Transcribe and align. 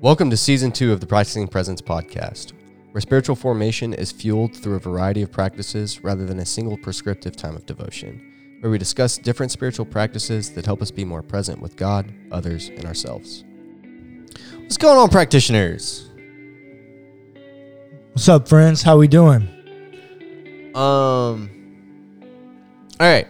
Welcome 0.00 0.30
to 0.30 0.36
season 0.36 0.70
two 0.70 0.92
of 0.92 1.00
the 1.00 1.06
Practicing 1.08 1.48
Presence 1.48 1.82
podcast, 1.82 2.52
where 2.92 3.00
spiritual 3.00 3.34
formation 3.34 3.92
is 3.92 4.12
fueled 4.12 4.54
through 4.54 4.76
a 4.76 4.78
variety 4.78 5.22
of 5.22 5.32
practices 5.32 6.04
rather 6.04 6.24
than 6.24 6.38
a 6.38 6.46
single 6.46 6.78
prescriptive 6.78 7.34
time 7.34 7.56
of 7.56 7.66
devotion, 7.66 8.58
where 8.60 8.70
we 8.70 8.78
discuss 8.78 9.18
different 9.18 9.50
spiritual 9.50 9.86
practices 9.86 10.52
that 10.52 10.66
help 10.66 10.80
us 10.80 10.92
be 10.92 11.04
more 11.04 11.22
present 11.22 11.60
with 11.60 11.74
God, 11.74 12.14
others, 12.30 12.68
and 12.68 12.84
ourselves. 12.84 13.42
What's 14.54 14.76
going 14.76 14.98
on, 14.98 15.08
practitioners? 15.08 16.08
What's 18.12 18.28
up, 18.28 18.46
friends? 18.46 18.82
How 18.82 18.98
we 18.98 19.08
doing? 19.08 19.57
Um, 20.78 21.50
all 23.00 23.08
right. 23.08 23.26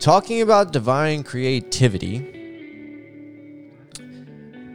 Talking 0.00 0.42
about 0.42 0.70
divine 0.70 1.22
creativity, 1.22 2.18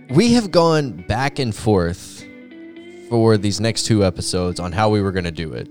we 0.09 0.33
have 0.33 0.49
gone 0.49 1.05
back 1.07 1.37
and 1.37 1.53
forth 1.53 2.25
for 3.09 3.37
these 3.37 3.61
next 3.61 3.83
two 3.83 4.03
episodes 4.03 4.59
on 4.59 4.71
how 4.71 4.89
we 4.89 5.01
were 5.01 5.11
going 5.11 5.23
to 5.25 5.31
do 5.31 5.53
it. 5.53 5.69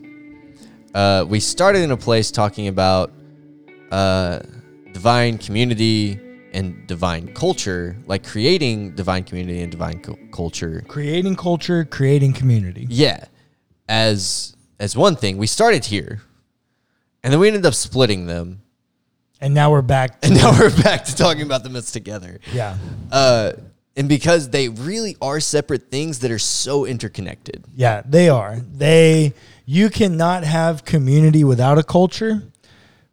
Uh, 0.95 1.25
we 1.29 1.41
started 1.41 1.83
in 1.83 1.91
a 1.91 1.97
place 1.97 2.31
talking 2.31 2.69
about 2.69 3.13
uh, 3.91 4.39
divine 4.93 5.39
community 5.39 6.21
and 6.53 6.87
divine 6.87 7.35
culture, 7.35 7.97
like 8.07 8.25
creating 8.25 8.95
divine 8.95 9.25
community 9.25 9.61
and 9.61 9.73
divine 9.73 10.01
cu- 10.01 10.19
culture. 10.31 10.85
Creating 10.87 11.35
culture, 11.35 11.85
creating 11.85 12.33
community. 12.33 12.87
Yeah, 12.89 13.25
as 13.89 14.55
as 14.79 14.97
one 14.97 15.17
thing, 15.17 15.37
we 15.39 15.47
started 15.47 15.85
here, 15.87 16.23
and 17.23 17.33
then 17.33 17.41
we 17.41 17.47
ended 17.49 17.65
up 17.67 17.75
splitting 17.75 18.27
them, 18.27 18.61
And 19.41 19.55
now 19.55 19.71
we're 19.71 19.83
back. 19.83 20.19
And 20.23 20.35
now 20.37 20.53
we're 20.59 20.83
back 20.83 21.05
to 21.05 21.15
talking 21.17 21.43
about 21.43 21.63
the 21.63 21.69
myths 21.71 21.93
together. 21.93 22.41
yeah, 22.53 22.77
Uh, 23.11 23.53
and 23.97 24.09
because 24.09 24.49
they 24.51 24.69
really 24.69 25.17
are 25.21 25.39
separate 25.41 25.91
things 25.91 26.21
that 26.21 26.31
are 26.31 26.39
so 26.39 26.85
interconnected. 26.87 27.65
yeah, 27.77 28.03
they 28.09 28.29
are. 28.29 28.61
They. 28.61 29.35
You 29.67 29.91
cannot 29.91 30.43
have 30.45 30.85
community 30.85 31.45
without 31.45 31.79
a 31.79 31.83
culture, 31.85 32.43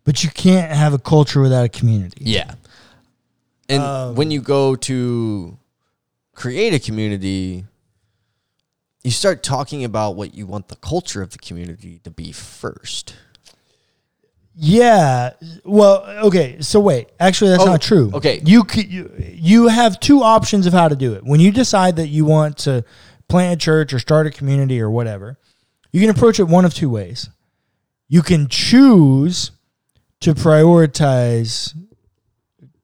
but 0.03 0.23
you 0.23 0.30
can't 0.31 0.72
have 0.72 0.94
a 0.94 0.98
culture 1.00 1.42
without 1.42 1.66
a 1.66 1.70
community. 1.70 2.23
Yeah. 2.26 2.53
And 3.67 3.83
Um, 3.83 4.16
when 4.16 4.31
you 4.31 4.42
go 4.42 4.76
to 4.76 5.58
create 6.33 6.73
a 6.73 6.80
community, 6.80 7.66
you 9.03 9.11
start 9.11 9.44
talking 9.44 9.83
about 9.83 10.16
what 10.16 10.33
you 10.33 10.45
want 10.45 10.67
the 10.67 10.75
culture 10.75 11.22
of 11.22 11.31
the 11.31 11.38
community 11.38 12.00
to 12.03 12.11
be 12.11 12.31
first. 12.31 13.16
Yeah. 14.55 15.31
Well, 15.64 16.03
okay. 16.25 16.58
So 16.59 16.80
wait. 16.81 17.09
Actually, 17.20 17.52
that's 17.52 17.64
Oh, 17.64 17.67
not 17.67 17.81
true. 17.81 18.11
okay. 18.14 18.42
You, 18.44 18.66
you 18.75 19.11
you 19.33 19.67
have 19.70 20.00
two 20.02 20.22
options 20.22 20.66
of 20.66 20.73
how 20.73 20.89
to 20.89 20.95
do 20.97 21.14
it. 21.14 21.23
When 21.23 21.39
you 21.39 21.52
decide 21.52 21.95
that 21.95 22.08
you 22.08 22.25
want 22.25 22.58
to 22.59 22.83
plant 23.30 23.53
a 23.53 23.58
church 23.64 23.94
or 23.94 24.00
start 24.00 24.27
a 24.27 24.31
community 24.31 24.81
or 24.81 24.89
whatever, 24.89 25.38
you 25.94 26.02
can 26.02 26.09
approach 26.09 26.39
it 26.39 26.44
one 26.44 26.66
of 26.66 26.73
two 26.73 26.89
ways. 26.89 27.30
You 28.09 28.22
can 28.22 28.47
choose 28.50 29.52
to 30.20 30.33
prioritize 30.33 31.73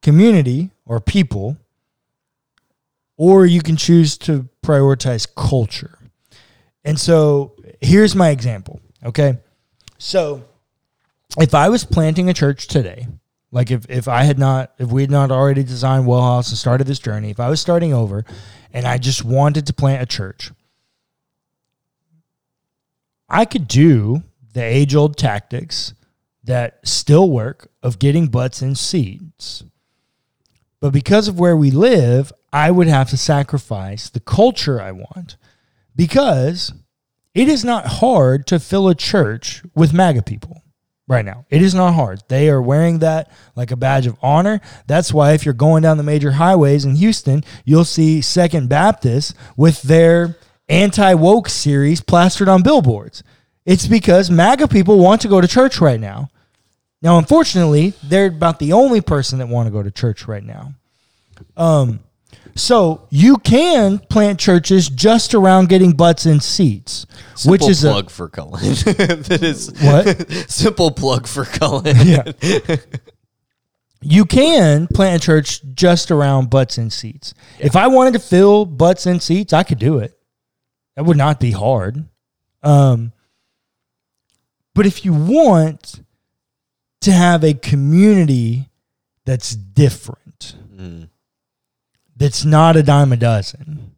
community 0.01 0.69
or 0.85 1.01
people, 1.01 1.57
or 3.17 3.45
you 3.45 3.61
can 3.61 3.75
choose 3.75 4.17
to 4.19 4.47
prioritize 4.63 5.27
culture. 5.35 5.99
And 6.85 6.99
so 6.99 7.55
here's 7.81 8.15
my 8.15 8.29
example. 8.29 8.79
Okay. 9.03 9.37
So 9.97 10.43
if 11.37 11.53
I 11.53 11.67
was 11.69 11.83
planting 11.83 12.29
a 12.29 12.33
church 12.33 12.67
today, 12.67 13.07
like 13.51 13.71
if, 13.71 13.89
if 13.89 14.07
I 14.07 14.23
had 14.23 14.37
not, 14.37 14.73
if 14.77 14.91
we 14.91 15.01
had 15.01 15.11
not 15.11 15.31
already 15.31 15.63
designed 15.63 16.05
Wellhouse 16.05 16.49
and 16.49 16.57
started 16.57 16.87
this 16.87 16.99
journey, 16.99 17.31
if 17.31 17.39
I 17.39 17.49
was 17.49 17.59
starting 17.59 17.93
over 17.93 18.23
and 18.71 18.85
I 18.85 18.99
just 18.99 19.25
wanted 19.25 19.65
to 19.67 19.73
plant 19.73 20.03
a 20.03 20.05
church, 20.05 20.51
I 23.27 23.45
could 23.45 23.67
do 23.67 24.23
the 24.53 24.63
age 24.63 24.93
old 24.93 25.17
tactics 25.17 25.93
that 26.43 26.79
still 26.83 27.29
work 27.29 27.69
of 27.81 27.97
getting 27.97 28.27
butts 28.27 28.61
in 28.61 28.75
seats. 28.75 29.63
But 30.79 30.93
because 30.93 31.27
of 31.27 31.39
where 31.39 31.57
we 31.57 31.71
live, 31.71 32.31
I 32.53 32.69
would 32.69 32.87
have 32.87 33.09
to 33.09 33.17
sacrifice 33.17 34.09
the 34.09 34.19
culture 34.19 34.79
I 34.79 34.91
want 34.91 35.37
because 35.95 36.73
it 37.35 37.49
is 37.49 37.63
not 37.63 37.85
hard 37.85 38.47
to 38.47 38.59
fill 38.59 38.87
a 38.87 38.95
church 38.95 39.61
with 39.75 39.93
MAGA 39.93 40.23
people 40.23 40.63
right 41.07 41.25
now. 41.25 41.45
It 41.49 41.61
is 41.61 41.75
not 41.75 41.93
hard. 41.93 42.23
They 42.29 42.49
are 42.49 42.61
wearing 42.61 42.99
that 42.99 43.29
like 43.55 43.71
a 43.71 43.75
badge 43.75 44.07
of 44.07 44.17
honor. 44.21 44.61
That's 44.87 45.13
why 45.13 45.33
if 45.33 45.45
you're 45.45 45.53
going 45.53 45.83
down 45.83 45.97
the 45.97 46.03
major 46.03 46.31
highways 46.31 46.85
in 46.85 46.95
Houston, 46.95 47.43
you'll 47.63 47.85
see 47.85 48.21
Second 48.21 48.69
Baptist 48.69 49.35
with 49.55 49.81
their 49.83 50.37
anti 50.69 51.13
woke 51.13 51.49
series 51.49 52.01
plastered 52.01 52.47
on 52.47 52.63
billboards. 52.63 53.21
It's 53.65 53.87
because 53.87 54.31
MAGA 54.31 54.67
people 54.67 54.99
want 54.99 55.21
to 55.21 55.27
go 55.27 55.41
to 55.41 55.47
church 55.47 55.79
right 55.81 55.99
now. 55.99 56.29
Now, 57.01 57.17
unfortunately, 57.17 57.93
they're 58.03 58.27
about 58.27 58.59
the 58.59 58.73
only 58.73 59.01
person 59.01 59.39
that 59.39 59.47
want 59.47 59.67
to 59.67 59.71
go 59.71 59.83
to 59.83 59.91
church 59.91 60.27
right 60.27 60.43
now. 60.43 60.73
Um, 61.57 61.99
so 62.55 63.07
you 63.09 63.37
can 63.37 63.99
plant 63.99 64.39
churches 64.39 64.87
just 64.89 65.33
around 65.33 65.67
getting 65.69 65.91
butts 65.91 66.25
in 66.25 66.39
seats, 66.39 67.05
which 67.45 67.61
Simple 67.61 67.69
is 67.69 67.83
a 67.83 67.91
plug 67.91 68.09
for 68.09 68.29
Cullen. 68.29 68.61
that 68.63 69.39
is 69.41 69.71
What? 69.81 70.29
simple 70.49 70.91
plug 70.91 71.27
for 71.27 71.43
Cullen. 71.45 71.95
yeah. 72.05 72.31
You 74.01 74.25
can 74.25 74.87
plant 74.87 75.21
a 75.23 75.25
church 75.25 75.61
just 75.73 76.11
around 76.11 76.49
butts 76.49 76.77
and 76.77 76.93
seats. 76.93 77.33
If 77.59 77.75
I 77.75 77.87
wanted 77.87 78.13
to 78.13 78.19
fill 78.19 78.65
butts 78.65 79.05
and 79.07 79.21
seats, 79.21 79.51
I 79.51 79.63
could 79.63 79.79
do 79.79 79.97
it. 79.97 80.17
That 80.95 81.05
would 81.05 81.17
not 81.17 81.39
be 81.39 81.51
hard. 81.51 82.05
Um, 82.61 83.11
but 84.75 84.85
if 84.85 85.03
you 85.05 85.13
want 85.13 86.01
to 87.01 87.11
have 87.11 87.43
a 87.43 87.53
community 87.53 88.69
that's 89.25 89.55
different, 89.55 90.55
Mm. 90.75 91.09
That's 92.15 92.45
not 92.45 92.75
a 92.75 92.83
dime 92.83 93.11
a 93.11 93.17
dozen, 93.17 93.95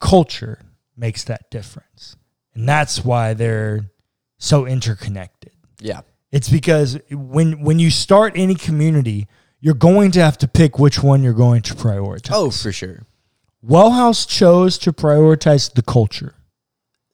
culture 0.00 0.60
makes 0.96 1.24
that 1.24 1.50
difference. 1.50 2.16
And 2.54 2.68
that's 2.68 3.04
why 3.04 3.34
they're 3.34 3.90
so 4.38 4.66
interconnected. 4.66 5.52
Yeah. 5.80 6.02
It's 6.30 6.48
because 6.48 6.98
when 7.10 7.60
when 7.62 7.78
you 7.78 7.90
start 7.90 8.32
any 8.36 8.54
community, 8.54 9.28
you're 9.60 9.74
going 9.74 10.10
to 10.12 10.20
have 10.20 10.38
to 10.38 10.48
pick 10.48 10.78
which 10.78 11.02
one 11.02 11.22
you're 11.22 11.32
going 11.32 11.62
to 11.62 11.74
prioritize. 11.74 12.30
Oh, 12.32 12.50
for 12.50 12.72
sure. 12.72 13.02
Wellhouse 13.64 14.26
chose 14.26 14.78
to 14.78 14.92
prioritize 14.92 15.72
the 15.72 15.82
culture. 15.82 16.34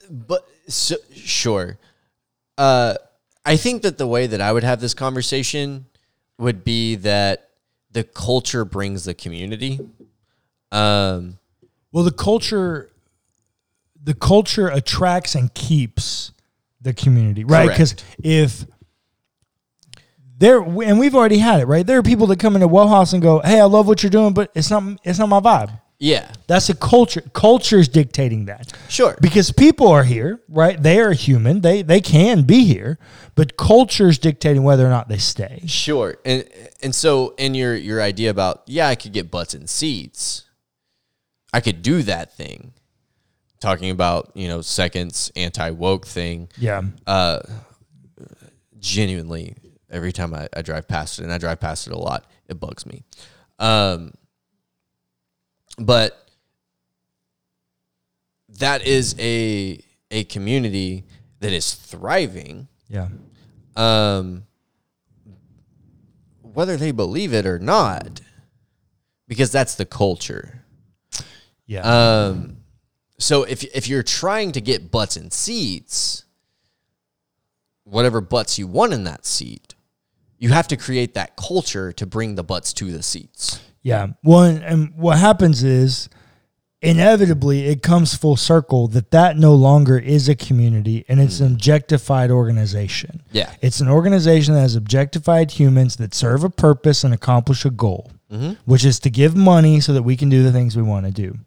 But 0.08 0.48
so, 0.68 0.96
sure. 1.14 1.78
Uh, 2.56 2.94
I 3.44 3.56
think 3.56 3.82
that 3.82 3.98
the 3.98 4.06
way 4.06 4.26
that 4.26 4.40
I 4.40 4.52
would 4.52 4.64
have 4.64 4.80
this 4.80 4.94
conversation 4.94 5.86
would 6.38 6.64
be 6.64 6.94
that 6.96 7.47
the 7.98 8.04
culture 8.04 8.64
brings 8.64 9.04
the 9.06 9.14
community. 9.14 9.80
Um, 10.70 11.38
Well, 11.90 12.04
the 12.04 12.12
culture 12.12 12.90
the 14.00 14.14
culture 14.14 14.68
attracts 14.68 15.34
and 15.34 15.52
keeps 15.52 16.30
the 16.80 16.94
community, 16.94 17.42
right? 17.42 17.64
Because 17.70 17.96
if 18.22 18.64
there 20.38 20.60
and 20.60 21.00
we've 21.00 21.16
already 21.16 21.38
had 21.38 21.60
it, 21.60 21.66
right? 21.66 21.84
There 21.84 21.98
are 21.98 22.02
people 22.04 22.28
that 22.28 22.38
come 22.38 22.54
into 22.54 22.68
Wellhouse 22.68 23.12
and 23.12 23.20
go, 23.20 23.40
"Hey, 23.40 23.58
I 23.60 23.64
love 23.64 23.88
what 23.88 24.04
you're 24.04 24.10
doing, 24.10 24.32
but 24.32 24.52
it's 24.54 24.70
not 24.70 24.84
it's 25.02 25.18
not 25.18 25.28
my 25.28 25.40
vibe." 25.40 25.80
Yeah, 26.00 26.30
That's 26.46 26.68
a 26.68 26.74
culture. 26.76 27.22
Culture's 27.32 27.88
dictating 27.88 28.44
that. 28.46 28.72
sure. 28.88 29.16
because 29.20 29.50
people 29.50 29.88
are 29.88 30.04
here, 30.04 30.40
right? 30.48 30.80
They 30.80 31.00
are 31.00 31.12
human. 31.12 31.60
They 31.60 31.82
they 31.82 32.00
can 32.00 32.42
be 32.42 32.64
here, 32.64 32.98
but 33.34 33.56
culture's 33.56 34.18
dictating 34.18 34.62
whether 34.62 34.86
or 34.86 34.90
not 34.90 35.08
they 35.08 35.18
stay. 35.18 35.62
Sure. 35.66 36.16
And 36.24 36.44
and 36.82 36.94
so 36.94 37.34
in 37.36 37.54
your 37.54 37.74
your 37.74 38.00
idea 38.00 38.30
about 38.30 38.62
yeah, 38.66 38.86
I 38.88 38.94
could 38.94 39.12
get 39.12 39.30
butts 39.30 39.54
in 39.54 39.66
seats. 39.66 40.44
I 41.52 41.60
could 41.60 41.82
do 41.82 42.02
that 42.02 42.32
thing. 42.36 42.72
Talking 43.60 43.90
about, 43.90 44.30
you 44.34 44.46
know, 44.46 44.60
seconds 44.60 45.32
anti 45.34 45.70
woke 45.70 46.06
thing. 46.06 46.48
Yeah. 46.56 46.82
Uh 47.08 47.40
genuinely 48.78 49.56
every 49.90 50.12
time 50.12 50.34
I, 50.34 50.48
I 50.54 50.62
drive 50.62 50.86
past 50.86 51.18
it, 51.18 51.24
and 51.24 51.32
I 51.32 51.38
drive 51.38 51.60
past 51.60 51.86
it 51.86 51.92
a 51.92 51.98
lot, 51.98 52.24
it 52.48 52.60
bugs 52.60 52.86
me. 52.86 53.02
Um 53.58 54.12
but 55.78 56.28
that 58.58 58.86
is 58.86 59.14
a 59.18 59.80
a 60.10 60.24
community 60.24 61.04
that 61.40 61.52
is 61.52 61.74
thriving 61.74 62.66
Yeah. 62.88 63.08
um, 63.76 64.44
whether 66.42 66.76
they 66.76 66.90
believe 66.90 67.32
it 67.34 67.46
or 67.46 67.58
not, 67.58 68.20
because 69.28 69.52
that's 69.52 69.74
the 69.74 69.84
culture. 69.84 70.64
Yeah. 71.66 71.82
Um, 71.82 72.56
so 73.18 73.42
if 73.44 73.62
if 73.64 73.86
you're 73.88 74.02
trying 74.02 74.52
to 74.52 74.60
get 74.60 74.90
butts 74.90 75.16
in 75.16 75.30
seats, 75.30 76.24
whatever 77.84 78.20
butts 78.20 78.58
you 78.58 78.66
want 78.66 78.92
in 78.94 79.04
that 79.04 79.26
seat, 79.26 79.74
you 80.38 80.48
have 80.48 80.66
to 80.68 80.76
create 80.76 81.14
that 81.14 81.36
culture 81.36 81.92
to 81.92 82.06
bring 82.06 82.34
the 82.34 82.42
butts 82.44 82.72
to 82.74 82.90
the 82.90 83.02
seats. 83.02 83.60
Yeah. 83.88 84.08
Well, 84.22 84.42
and, 84.42 84.62
and 84.62 84.94
what 84.96 85.16
happens 85.16 85.64
is 85.64 86.10
inevitably 86.82 87.68
it 87.68 87.82
comes 87.82 88.14
full 88.14 88.36
circle 88.36 88.86
that 88.88 89.12
that 89.12 89.38
no 89.38 89.54
longer 89.54 89.98
is 89.98 90.28
a 90.28 90.34
community 90.34 91.06
and 91.08 91.18
it's 91.18 91.40
an 91.40 91.48
mm. 91.48 91.52
objectified 91.54 92.30
organization. 92.30 93.22
Yeah. 93.32 93.50
It's 93.62 93.80
an 93.80 93.88
organization 93.88 94.52
that 94.52 94.60
has 94.60 94.76
objectified 94.76 95.52
humans 95.52 95.96
that 95.96 96.14
serve 96.14 96.44
a 96.44 96.50
purpose 96.50 97.02
and 97.02 97.14
accomplish 97.14 97.64
a 97.64 97.70
goal, 97.70 98.12
mm-hmm. 98.30 98.52
which 98.66 98.84
is 98.84 99.00
to 99.00 99.10
give 99.10 99.34
money 99.34 99.80
so 99.80 99.94
that 99.94 100.02
we 100.02 100.18
can 100.18 100.28
do 100.28 100.42
the 100.42 100.52
things 100.52 100.76
we 100.76 100.82
want 100.82 101.06
to 101.06 101.12
do. 101.12 101.38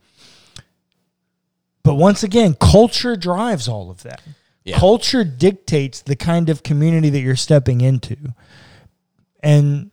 But 1.84 1.94
once 1.94 2.24
again, 2.24 2.56
culture 2.60 3.16
drives 3.16 3.68
all 3.68 3.92
of 3.92 4.02
that. 4.02 4.24
Yeah. 4.64 4.80
Culture 4.80 5.24
dictates 5.24 6.02
the 6.02 6.16
kind 6.16 6.50
of 6.50 6.64
community 6.64 7.12
that 7.12 7.20
you're 7.20 7.36
stepping 7.36 7.82
into. 7.82 8.18
And 9.44 9.91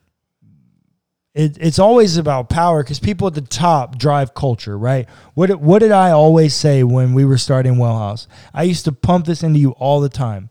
it, 1.38 1.56
it's 1.60 1.78
always 1.78 2.16
about 2.16 2.48
power 2.50 2.82
because 2.82 2.98
people 2.98 3.26
at 3.28 3.34
the 3.34 3.40
top 3.40 3.96
drive 3.98 4.34
culture, 4.34 4.76
right? 4.76 5.06
What 5.34 5.46
did- 5.46 5.60
what 5.60 5.78
did 5.78 5.92
I 5.92 6.10
always 6.10 6.52
say 6.54 6.82
when 6.82 7.14
we 7.14 7.24
were 7.24 7.38
starting 7.38 7.74
Wellhouse? 7.76 8.26
I 8.52 8.64
used 8.64 8.84
to 8.86 8.92
pump 8.92 9.26
this 9.26 9.42
into 9.42 9.58
you 9.58 9.70
all 9.72 10.00
the 10.00 10.08
time. 10.08 10.50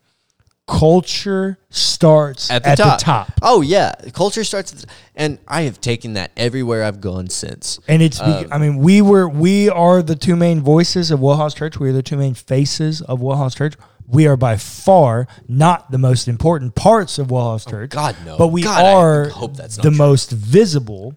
Culture 0.67 1.57
starts 1.69 2.51
At 2.51 2.65
at 2.65 2.77
the 2.77 2.83
the 2.83 2.89
top. 2.89 2.99
top. 2.99 3.31
Oh 3.41 3.61
yeah, 3.61 3.93
culture 4.11 4.43
starts, 4.43 4.73
at 4.73 4.79
the, 4.79 4.87
and 5.15 5.39
I 5.47 5.61
have 5.61 5.79
taken 5.79 6.13
that 6.13 6.31
everywhere 6.35 6.83
I've 6.83 6.99
gone 6.99 7.29
since. 7.29 7.79
And 7.87 8.01
it's, 8.01 8.19
Um, 8.19 8.47
I 8.51 8.57
mean, 8.57 8.77
we 8.79 9.01
were, 9.01 9.29
we 9.29 9.69
are 9.69 10.01
the 10.01 10.15
two 10.15 10.35
main 10.35 10.59
voices 10.59 11.09
of 11.09 11.21
Wellhouse 11.21 11.55
Church. 11.55 11.79
We 11.79 11.87
are 11.89 11.93
the 11.93 12.03
two 12.03 12.17
main 12.17 12.33
faces 12.33 13.01
of 13.01 13.19
Wellhouse 13.21 13.55
Church. 13.55 13.75
We 14.07 14.25
are 14.27 14.37
by 14.37 14.55
far 14.57 15.27
not 15.47 15.91
the 15.91 15.97
most 15.97 16.27
important 16.29 16.75
parts 16.75 17.19
of 17.19 17.27
Wellhouse 17.27 17.69
Church. 17.69 17.91
Oh, 17.93 17.95
God, 17.95 18.15
no. 18.25 18.37
But 18.37 18.47
we 18.47 18.61
God, 18.63 18.83
are 18.85 19.29
hope 19.29 19.57
that's 19.57 19.75
the 19.75 19.83
true. 19.89 19.91
most 19.97 20.31
visible. 20.31 21.15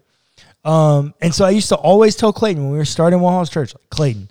Um, 0.65 1.13
and 1.21 1.33
so 1.33 1.45
I 1.45 1.51
used 1.51 1.69
to 1.69 1.75
always 1.77 2.15
tell 2.15 2.33
Clayton 2.33 2.61
when 2.63 2.71
we 2.73 2.77
were 2.77 2.85
starting 2.85 3.19
Wellhouse 3.19 3.49
Church, 3.51 3.73
like, 3.73 3.89
Clayton, 3.89 4.29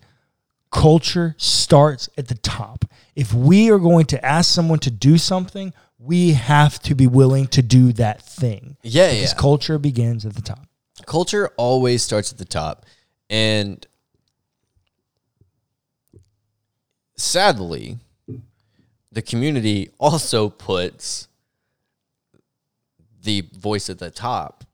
culture 0.71 1.35
starts 1.39 2.09
at 2.19 2.29
the 2.29 2.35
top. 2.37 2.85
If 3.17 3.33
we 3.35 3.71
are 3.71 3.79
going 3.79 4.05
to 4.07 4.25
ask 4.25 4.53
someone 4.53 4.79
to 4.81 4.91
do 4.91 5.17
something, 5.19 5.73
we 5.99 6.33
have 6.33 6.79
to 6.81 6.95
be 6.95 7.07
willing 7.07 7.47
to 7.49 7.62
do 7.62 7.93
that 7.95 8.23
thing. 8.23 8.77
Yeah, 8.83 9.11
Because 9.12 9.33
yeah. 9.33 9.39
culture 9.39 9.79
begins 9.79 10.25
at 10.27 10.35
the 10.35 10.43
top. 10.43 10.67
culture 11.07 11.51
always 11.57 12.03
starts 12.03 12.31
at 12.31 12.39
the 12.39 12.45
top 12.45 12.85
and 13.29 13.87
sadly 17.17 17.99
the 19.12 19.23
community 19.23 19.91
also 19.99 20.49
puts 20.49 21.29
the 23.23 23.43
voice 23.59 23.91
at 23.91 23.99
the 23.99 24.11
top 24.11 24.65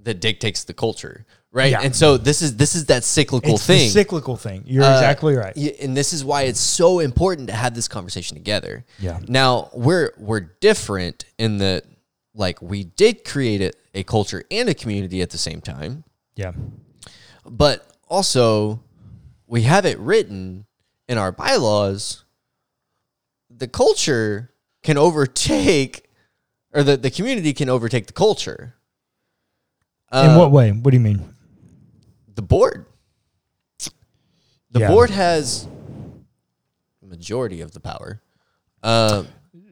that 0.00 0.20
dictates 0.20 0.64
the 0.64 0.74
culture 0.74 1.24
right 1.50 1.70
Yeah. 1.70 1.80
and 1.82 1.96
so 1.96 2.16
this 2.18 2.42
is 2.42 2.56
this 2.56 2.74
is 2.74 2.86
that 2.86 3.04
cyclical 3.04 3.54
It's 3.54 3.66
thing 3.66 3.88
cyclical 3.90 4.36
thing. 4.36 4.64
You're 4.66 4.84
Uh, 4.84 4.92
exactly 4.94 5.34
right. 5.34 5.56
And 5.80 5.96
this 5.96 6.12
is 6.12 6.24
why 6.24 6.42
it's 6.42 6.60
so 6.60 6.98
important 6.98 7.48
to 7.48 7.54
have 7.54 7.74
this 7.74 7.88
conversation 7.88 8.36
together. 8.36 8.84
Yeah. 8.98 9.20
Now 9.28 9.70
we're 9.72 10.12
we're 10.18 10.40
different 10.40 11.24
in 11.38 11.58
that 11.58 11.84
like 12.34 12.60
we 12.60 12.84
did 12.84 13.24
create 13.24 13.62
a, 13.62 13.72
a 13.94 14.02
culture 14.02 14.42
and 14.50 14.68
a 14.68 14.74
community 14.74 15.22
at 15.22 15.30
the 15.30 15.38
same 15.38 15.60
time, 15.60 16.02
Yeah. 16.34 16.52
but 17.48 17.86
also 18.08 18.82
we 19.46 19.62
have 19.62 19.86
it 19.86 19.98
written 20.00 20.66
in 21.08 21.16
our 21.18 21.30
bylaws. 21.32 22.23
The 23.56 23.68
culture 23.68 24.50
can 24.82 24.98
overtake, 24.98 26.08
or 26.72 26.82
the, 26.82 26.96
the 26.96 27.10
community 27.10 27.52
can 27.52 27.68
overtake 27.68 28.06
the 28.06 28.12
culture. 28.12 28.74
In 30.12 30.18
Uh, 30.30 30.38
what 30.38 30.50
way? 30.50 30.70
What 30.72 30.90
do 30.90 30.96
you 30.96 31.02
mean? 31.02 31.30
the 32.34 32.42
board. 32.42 32.84
The 34.72 34.80
Yeah. 34.80 34.88
board 34.88 35.10
has 35.10 35.68
the 37.00 37.06
majority 37.06 37.60
of 37.60 37.70
the 37.72 37.80
power. 37.80 38.20
Uh, 38.82 39.22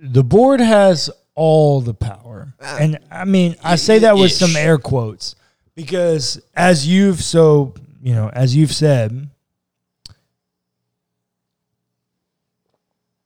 The 0.01 0.23
board 0.23 0.61
has 0.61 1.11
all 1.35 1.81
the 1.81 1.95
power. 1.95 2.55
And 2.61 2.99
I 3.11 3.25
mean, 3.25 3.57
I 3.65 3.75
say 3.77 3.99
that 4.01 4.17
with 4.17 4.31
some 4.33 4.55
air 4.57 4.79
quotes 4.79 5.35
because 5.75 6.41
as 6.55 6.87
you've 6.87 7.23
so, 7.23 7.75
you 8.01 8.15
know, 8.15 8.29
as 8.29 8.55
you've 8.55 8.73
said, 8.73 9.29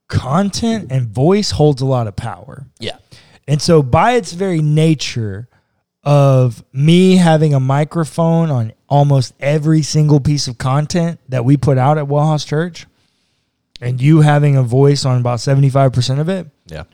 content 0.08 0.90
and 0.90 1.08
voice 1.08 1.50
holds 1.52 1.82
a 1.82 1.86
lot 1.86 2.06
of 2.06 2.16
power. 2.16 2.66
yeah, 2.78 2.96
And 3.48 3.60
so, 3.60 3.82
by 3.82 4.12
its 4.12 4.32
very 4.32 4.62
nature 4.62 5.48
of 6.04 6.64
me 6.72 7.16
having 7.16 7.52
a 7.54 7.60
microphone 7.60 8.50
on 8.50 8.72
almost 8.88 9.34
every 9.40 9.82
single 9.82 10.20
piece 10.20 10.46
of 10.46 10.56
content 10.58 11.18
that 11.28 11.44
we 11.44 11.56
put 11.56 11.78
out 11.78 11.98
at 11.98 12.04
Wellhouse 12.06 12.46
Church, 12.46 12.86
and 13.80 14.00
you 14.00 14.20
having 14.20 14.56
a 14.56 14.62
voice 14.62 15.04
on 15.04 15.20
about 15.20 15.38
75% 15.38 16.20
of 16.20 16.28
it, 16.28 16.46
yeah, 16.66 16.84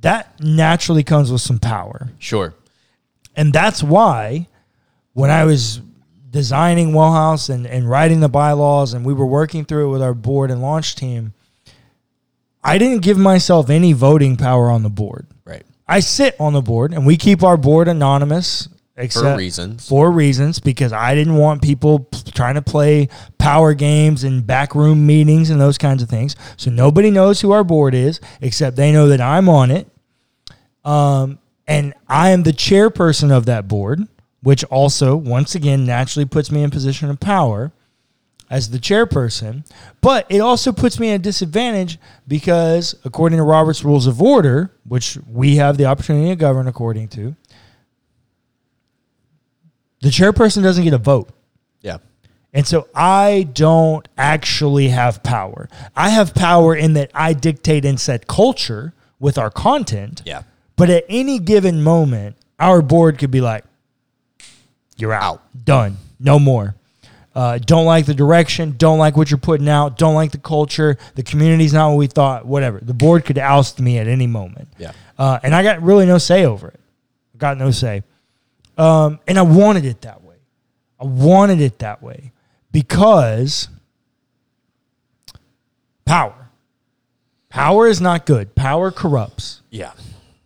that 0.00 0.38
naturally 0.40 1.02
comes 1.02 1.32
with 1.32 1.40
some 1.40 1.58
power. 1.58 2.08
sure. 2.18 2.54
And 3.34 3.52
that's 3.52 3.82
why 3.82 4.48
when 5.12 5.30
I 5.30 5.44
was 5.44 5.80
designing 6.30 6.92
Wellhouse 6.92 7.50
and, 7.50 7.66
and 7.66 7.88
writing 7.88 8.20
the 8.20 8.28
bylaws 8.28 8.94
and 8.94 9.04
we 9.04 9.12
were 9.12 9.26
working 9.26 9.64
through 9.64 9.88
it 9.88 9.92
with 9.92 10.02
our 10.02 10.14
board 10.14 10.50
and 10.50 10.60
launch 10.62 10.94
team, 10.96 11.32
I 12.68 12.78
didn't 12.78 13.02
give 13.02 13.18
myself 13.18 13.70
any 13.70 13.92
voting 13.92 14.36
power 14.36 14.70
on 14.70 14.82
the 14.82 14.90
board. 14.90 15.26
Right. 15.44 15.64
I 15.86 16.00
sit 16.00 16.36
on 16.38 16.52
the 16.52 16.60
board 16.60 16.92
and 16.92 17.06
we 17.06 17.16
keep 17.16 17.42
our 17.42 17.56
board 17.56 17.88
anonymous 17.88 18.68
except 18.96 19.38
reasons. 19.38 19.88
For 19.88 20.10
reasons 20.10 20.58
because 20.58 20.92
I 20.92 21.14
didn't 21.14 21.36
want 21.36 21.62
people 21.62 22.00
p- 22.00 22.30
trying 22.32 22.56
to 22.56 22.62
play 22.62 23.08
power 23.38 23.72
games 23.72 24.24
and 24.24 24.46
backroom 24.46 25.06
meetings 25.06 25.50
and 25.50 25.60
those 25.60 25.78
kinds 25.78 26.02
of 26.02 26.10
things. 26.10 26.36
So 26.56 26.70
nobody 26.70 27.10
knows 27.10 27.40
who 27.40 27.52
our 27.52 27.64
board 27.64 27.94
is 27.94 28.20
except 28.40 28.76
they 28.76 28.92
know 28.92 29.08
that 29.08 29.20
I'm 29.20 29.48
on 29.48 29.70
it. 29.70 29.88
Um, 30.84 31.38
and 31.66 31.94
I 32.08 32.30
am 32.30 32.42
the 32.42 32.52
chairperson 32.52 33.30
of 33.30 33.46
that 33.46 33.68
board, 33.68 34.00
which 34.42 34.64
also 34.64 35.16
once 35.16 35.54
again 35.54 35.86
naturally 35.86 36.26
puts 36.26 36.50
me 36.50 36.62
in 36.62 36.70
position 36.70 37.08
of 37.08 37.20
power 37.20 37.72
as 38.50 38.70
the 38.70 38.78
chairperson, 38.78 39.64
but 40.00 40.26
it 40.28 40.40
also 40.40 40.72
puts 40.72 40.98
me 40.98 41.10
at 41.10 41.16
a 41.16 41.18
disadvantage 41.18 41.98
because, 42.26 42.94
according 43.04 43.38
to 43.38 43.42
Robert's 43.42 43.84
Rules 43.84 44.06
of 44.06 44.22
Order, 44.22 44.72
which 44.84 45.18
we 45.30 45.56
have 45.56 45.76
the 45.76 45.84
opportunity 45.84 46.30
to 46.30 46.36
govern 46.36 46.66
according 46.66 47.08
to, 47.08 47.36
the 50.00 50.08
chairperson 50.08 50.62
doesn't 50.62 50.84
get 50.84 50.94
a 50.94 50.98
vote. 50.98 51.28
Yeah. 51.82 51.98
And 52.54 52.66
so 52.66 52.88
I 52.94 53.48
don't 53.52 54.08
actually 54.16 54.88
have 54.88 55.22
power. 55.22 55.68
I 55.94 56.08
have 56.10 56.34
power 56.34 56.74
in 56.74 56.94
that 56.94 57.10
I 57.14 57.34
dictate 57.34 57.84
and 57.84 58.00
set 58.00 58.26
culture 58.26 58.94
with 59.20 59.36
our 59.36 59.50
content. 59.50 60.22
Yeah. 60.24 60.42
But 60.76 60.88
at 60.88 61.04
any 61.08 61.38
given 61.38 61.82
moment, 61.82 62.36
our 62.58 62.80
board 62.80 63.18
could 63.18 63.30
be 63.30 63.40
like, 63.40 63.64
you're 64.96 65.12
out. 65.12 65.42
Done. 65.64 65.96
No 66.18 66.38
more. 66.38 66.74
Uh, 67.34 67.58
don't 67.58 67.84
like 67.84 68.06
the 68.06 68.14
direction. 68.14 68.74
Don't 68.76 68.98
like 68.98 69.16
what 69.16 69.30
you're 69.30 69.38
putting 69.38 69.68
out. 69.68 69.96
Don't 69.96 70.14
like 70.14 70.32
the 70.32 70.38
culture. 70.38 70.96
The 71.14 71.22
community's 71.22 71.72
not 71.72 71.90
what 71.90 71.96
we 71.96 72.06
thought. 72.06 72.46
Whatever. 72.46 72.80
The 72.80 72.94
board 72.94 73.24
could 73.24 73.38
oust 73.38 73.80
me 73.80 73.98
at 73.98 74.08
any 74.08 74.26
moment. 74.26 74.68
Yeah. 74.78 74.92
Uh, 75.16 75.38
and 75.42 75.54
I 75.54 75.62
got 75.62 75.82
really 75.82 76.06
no 76.06 76.18
say 76.18 76.44
over 76.44 76.68
it. 76.68 76.80
Got 77.36 77.58
no 77.58 77.70
say. 77.70 78.02
Um, 78.76 79.20
and 79.28 79.38
I 79.38 79.42
wanted 79.42 79.84
it 79.84 80.00
that 80.02 80.22
way. 80.24 80.36
I 81.00 81.04
wanted 81.04 81.60
it 81.60 81.78
that 81.80 82.02
way 82.02 82.32
because 82.72 83.68
power. 86.04 86.50
Power 87.48 87.86
is 87.86 88.00
not 88.00 88.26
good. 88.26 88.54
Power 88.54 88.90
corrupts. 88.90 89.62
Yeah. 89.70 89.92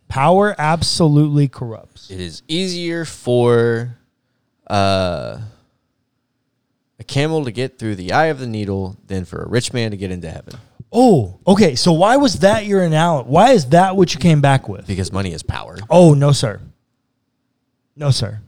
Power 0.07 0.55
absolutely 0.57 1.47
corrupts. 1.47 2.11
It 2.11 2.19
is 2.19 2.43
easier 2.47 3.03
for 3.03 3.97
uh, 4.67 5.39
a 7.03 7.05
camel 7.05 7.43
to 7.45 7.51
get 7.51 7.77
through 7.77 7.95
the 7.95 8.11
eye 8.11 8.27
of 8.27 8.39
the 8.39 8.47
needle 8.47 8.97
than 9.07 9.25
for 9.25 9.43
a 9.43 9.47
rich 9.47 9.73
man 9.73 9.91
to 9.91 9.97
get 9.97 10.09
into 10.11 10.29
heaven 10.29 10.55
Oh, 10.95 11.39
okay. 11.47 11.73
So 11.73 11.91
why 11.91 12.17
was 12.17 12.39
that 12.39 12.67
your 12.67 12.83
analogy? 12.83 13.27
Why 13.27 13.51
is 13.53 13.65
that 13.69 13.95
what 13.95 14.13
you 14.13 14.19
came 14.19 14.41
back 14.41 14.69
with? 14.69 14.85
because 14.85 15.11
money 15.11 15.33
is 15.33 15.41
power. 15.41 15.79
Oh, 15.89 16.13
no, 16.13 16.31
sir. 16.31 16.61
No, 17.95 18.11
sir. 18.11 18.41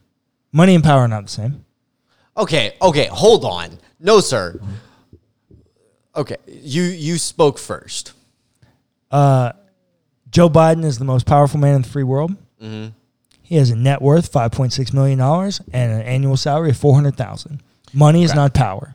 Money 0.52 0.76
and 0.76 0.84
power 0.84 1.02
are 1.02 1.08
not 1.08 1.24
the 1.24 1.32
same. 1.32 1.66
Okay, 2.38 2.76
okay, 2.82 3.08
hold 3.08 3.46
on. 3.46 3.80
No, 4.00 4.20
sir. 4.20 4.60
Okay, 6.16 6.38
you 6.48 6.84
you 6.84 7.18
spoke 7.18 7.58
first. 7.58 8.14
Joe 9.12 10.50
Biden 10.50 10.84
is 10.84 11.00
the 11.00 11.06
most 11.06 11.26
powerful 11.26 11.60
man 11.60 11.76
in 11.76 11.82
the 11.82 11.88
free 11.88 12.04
world. 12.04 12.36
Mm-hmm. 12.62 12.90
He 13.42 13.56
has 13.56 13.70
a 13.72 13.76
net 13.76 14.02
worth 14.02 14.32
five 14.32 14.52
point 14.52 14.72
six 14.74 14.94
million 14.94 15.18
dollars 15.18 15.62
and 15.74 15.92
an 15.94 16.02
annual 16.02 16.38
salary 16.38 16.70
of 16.72 16.78
four 16.78 16.94
hundred 16.94 17.16
thousand. 17.16 17.64
Money 17.96 18.24
is 18.24 18.36
not 18.36 18.54
power. 18.54 18.94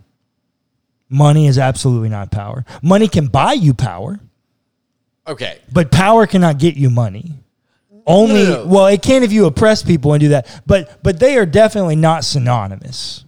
Money 1.09 1.47
is 1.47 1.59
absolutely 1.59 2.09
not 2.09 2.31
power. 2.31 2.65
Money 2.83 3.09
can 3.09 3.27
buy 3.27 3.53
you 3.55 3.75
power. 3.75 4.21
Okay. 5.27 5.59
But 5.73 5.91
power 5.91 6.27
cannot 6.27 6.59
get 6.59 6.77
you 6.77 6.91
money. 6.91 7.35
Only 8.07 8.45
No, 8.45 8.51
no, 8.51 8.65
no. 8.65 8.67
well, 8.67 8.87
it 8.87 9.03
can 9.03 9.23
if 9.23 9.33
you 9.33 9.47
oppress 9.47 9.83
people 9.83 10.13
and 10.13 10.21
do 10.21 10.29
that. 10.31 10.63
But 10.67 11.03
but 11.03 11.19
they 11.19 11.37
are 11.37 11.47
definitely 11.47 11.97
not 11.97 12.25
synonymous. 12.25 13.25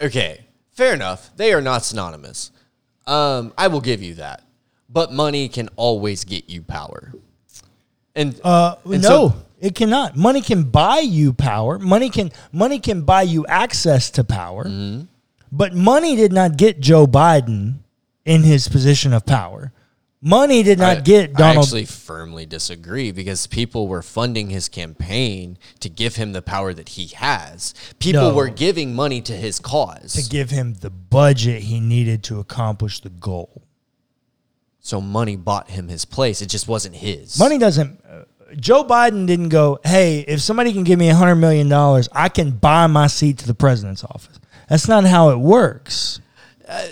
Okay. 0.00 0.44
Fair 0.72 0.92
enough. 0.94 1.30
They 1.36 1.52
are 1.54 1.60
not 1.62 1.84
synonymous. 1.84 2.50
Um, 3.06 3.52
I 3.56 3.68
will 3.68 3.80
give 3.80 4.02
you 4.02 4.14
that. 4.14 4.42
But 4.88 5.12
money 5.12 5.48
can 5.48 5.68
always 5.76 6.24
get 6.24 6.48
you 6.50 6.62
power. 6.62 7.12
And 8.14 8.38
Uh, 8.44 8.76
and 8.84 9.02
no, 9.02 9.08
so- 9.08 9.34
it 9.60 9.74
cannot. 9.74 10.16
Money 10.16 10.40
can 10.40 10.64
buy 10.64 10.98
you 10.98 11.32
power. 11.32 11.78
Money 11.78 12.10
can 12.10 12.30
money 12.52 12.78
can 12.78 13.02
buy 13.02 13.22
you 13.22 13.46
access 13.46 14.10
to 14.12 14.24
power. 14.24 14.64
Mm-hmm. 14.64 15.04
But 15.52 15.74
money 15.74 16.16
did 16.16 16.32
not 16.32 16.56
get 16.56 16.80
Joe 16.80 17.06
Biden 17.06 17.76
in 18.24 18.42
his 18.42 18.68
position 18.68 19.12
of 19.12 19.24
power. 19.24 19.72
Money 20.22 20.62
did 20.62 20.78
not 20.78 20.96
I- 20.98 21.00
get 21.00 21.34
Donald. 21.34 21.36
Trump. 21.36 21.58
I 21.58 21.60
actually 21.62 21.84
firmly 21.84 22.46
disagree 22.46 23.12
because 23.12 23.46
people 23.46 23.86
were 23.86 24.02
funding 24.02 24.50
his 24.50 24.68
campaign 24.68 25.56
to 25.80 25.88
give 25.88 26.16
him 26.16 26.32
the 26.32 26.42
power 26.42 26.74
that 26.74 26.90
he 26.90 27.06
has. 27.08 27.74
People 28.00 28.30
No. 28.30 28.34
were 28.34 28.48
giving 28.48 28.94
money 28.94 29.20
to 29.22 29.34
his 29.34 29.60
cause. 29.60 30.14
to 30.14 30.28
give 30.28 30.50
him 30.50 30.74
the 30.80 30.90
budget 30.90 31.62
he 31.62 31.80
needed 31.80 32.24
to 32.24 32.40
accomplish 32.40 33.00
the 33.00 33.10
goal. 33.10 33.62
so 34.80 35.00
money 35.00 35.34
bought 35.36 35.70
him 35.70 35.88
his 35.88 36.04
place. 36.04 36.40
It 36.40 36.46
just 36.46 36.68
wasn't 36.68 36.94
his. 36.96 37.38
Money 37.38 37.58
doesn't. 37.58 38.00
Uh, 38.08 38.22
Joe 38.54 38.84
Biden 38.84 39.26
didn't 39.26 39.48
go, 39.48 39.80
hey, 39.84 40.20
if 40.20 40.40
somebody 40.40 40.72
can 40.72 40.84
give 40.84 40.98
me 40.98 41.08
$100 41.08 41.38
million, 41.38 41.72
I 42.12 42.28
can 42.28 42.50
buy 42.52 42.86
my 42.86 43.06
seat 43.06 43.38
to 43.38 43.46
the 43.46 43.54
president's 43.54 44.04
office. 44.04 44.38
That's 44.68 44.88
not 44.88 45.04
how 45.04 45.30
it 45.30 45.38
works. 45.38 46.20
Uh, 46.68 46.88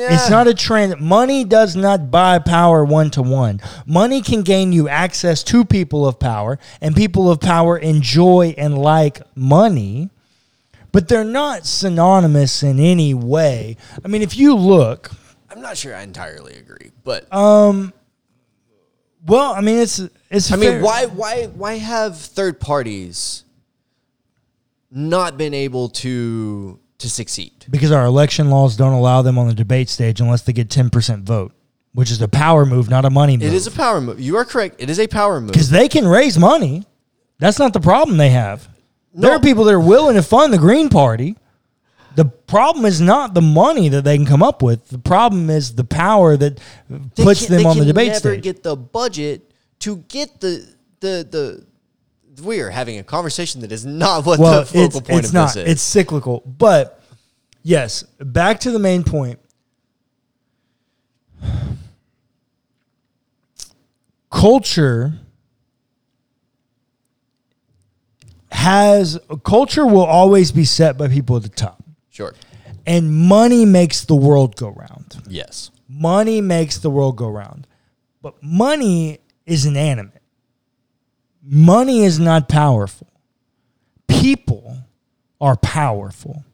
it's 0.00 0.30
not 0.30 0.46
a 0.46 0.54
trend. 0.54 1.00
Money 1.00 1.44
does 1.44 1.74
not 1.74 2.10
buy 2.10 2.38
power 2.38 2.84
one 2.84 3.10
to 3.10 3.22
one. 3.22 3.60
Money 3.84 4.22
can 4.22 4.42
gain 4.42 4.72
you 4.72 4.88
access 4.88 5.42
to 5.44 5.64
people 5.64 6.06
of 6.06 6.18
power, 6.18 6.58
and 6.80 6.94
people 6.94 7.30
of 7.30 7.40
power 7.40 7.76
enjoy 7.76 8.54
and 8.56 8.78
like 8.78 9.20
money, 9.34 10.10
but 10.92 11.08
they're 11.08 11.24
not 11.24 11.66
synonymous 11.66 12.62
in 12.62 12.78
any 12.78 13.12
way. 13.12 13.76
I 14.04 14.08
mean, 14.08 14.22
if 14.22 14.36
you 14.36 14.54
look, 14.54 15.10
I'm 15.50 15.60
not 15.60 15.76
sure 15.76 15.94
I 15.96 16.02
entirely 16.02 16.54
agree, 16.54 16.92
but 17.02 17.32
um, 17.32 17.92
well, 19.26 19.52
I 19.52 19.60
mean, 19.60 19.78
it's 19.78 20.00
it's. 20.30 20.52
I 20.52 20.56
mean, 20.56 20.80
why 20.82 21.06
why 21.06 21.46
why 21.46 21.74
have 21.74 22.16
third 22.16 22.60
parties 22.60 23.44
not 24.90 25.36
been 25.36 25.54
able 25.54 25.88
to 25.90 26.78
to 26.98 27.10
succeed? 27.10 27.66
Because 27.70 27.92
our 27.92 28.04
election 28.04 28.50
laws 28.50 28.76
don't 28.76 28.92
allow 28.92 29.22
them 29.22 29.38
on 29.38 29.48
the 29.48 29.54
debate 29.54 29.88
stage 29.88 30.20
unless 30.20 30.42
they 30.42 30.52
get 30.52 30.68
10% 30.68 31.22
vote, 31.22 31.52
which 31.92 32.10
is 32.10 32.20
a 32.22 32.28
power 32.28 32.64
move, 32.64 32.88
not 32.88 33.04
a 33.04 33.10
money 33.10 33.36
move. 33.36 33.46
It 33.46 33.54
is 33.54 33.66
a 33.66 33.70
power 33.70 34.00
move. 34.00 34.20
You 34.20 34.36
are 34.36 34.44
correct. 34.44 34.76
It 34.78 34.90
is 34.90 34.98
a 34.98 35.06
power 35.06 35.40
move. 35.40 35.52
Because 35.52 35.70
they 35.70 35.88
can 35.88 36.06
raise 36.06 36.38
money. 36.38 36.84
That's 37.38 37.58
not 37.58 37.72
the 37.72 37.80
problem 37.80 38.16
they 38.16 38.30
have. 38.30 38.68
There 39.14 39.32
are 39.32 39.40
people 39.40 39.64
that 39.64 39.74
are 39.74 39.80
willing 39.80 40.14
to 40.14 40.22
fund 40.22 40.52
the 40.52 40.58
Green 40.58 40.88
Party. 40.88 41.36
The 42.18 42.24
problem 42.24 42.84
is 42.84 43.00
not 43.00 43.32
the 43.32 43.40
money 43.40 43.88
that 43.90 44.02
they 44.02 44.16
can 44.16 44.26
come 44.26 44.42
up 44.42 44.60
with. 44.60 44.88
The 44.88 44.98
problem 44.98 45.48
is 45.50 45.76
the 45.76 45.84
power 45.84 46.36
that 46.36 46.58
They 46.90 47.22
puts 47.22 47.46
them 47.46 47.64
on 47.64 47.76
the 47.76 47.82
can 47.82 47.86
debate 47.86 48.08
never 48.08 48.32
stage. 48.32 48.42
get 48.42 48.64
the 48.64 48.74
budget 48.74 49.52
to 49.78 49.98
get 50.08 50.40
the 50.40 50.68
the 50.98 51.24
the. 51.30 52.42
We 52.42 52.58
are 52.58 52.70
having 52.70 52.98
a 52.98 53.04
conversation 53.04 53.60
that 53.60 53.70
is 53.70 53.86
not 53.86 54.26
what 54.26 54.40
well, 54.40 54.62
the 54.62 54.66
focal 54.66 54.84
it's, 54.84 55.00
point 55.08 55.18
it's 55.20 55.28
of 55.28 55.34
not. 55.34 55.54
this 55.54 55.56
is. 55.64 55.72
It's 55.74 55.82
cyclical. 55.82 56.42
But 56.44 57.00
yes, 57.62 58.02
back 58.18 58.58
to 58.60 58.72
the 58.72 58.80
main 58.80 59.04
point. 59.04 59.38
Culture 64.28 65.20
has 68.50 69.20
culture 69.44 69.86
will 69.86 70.02
always 70.02 70.50
be 70.50 70.64
set 70.64 70.98
by 70.98 71.06
people 71.06 71.36
at 71.36 71.44
the 71.44 71.48
top. 71.48 71.77
Sure. 72.18 72.34
And 72.84 73.12
money 73.12 73.64
makes 73.64 74.04
the 74.04 74.16
world 74.16 74.56
go 74.56 74.70
round. 74.70 75.22
Yes. 75.28 75.70
Money 75.88 76.40
makes 76.40 76.78
the 76.78 76.90
world 76.90 77.16
go 77.16 77.28
round. 77.28 77.66
But 78.20 78.42
money 78.42 79.20
is 79.46 79.64
inanimate. 79.64 80.22
Money 81.42 82.02
is 82.02 82.18
not 82.18 82.48
powerful. 82.48 83.06
People 84.08 84.78
are 85.40 85.56
powerful. 85.56 86.44